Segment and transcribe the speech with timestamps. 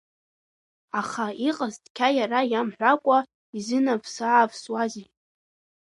[0.99, 3.17] Аха иҟаз цқьа иара иамҳәакәа
[3.57, 5.07] изынавсаавсуази?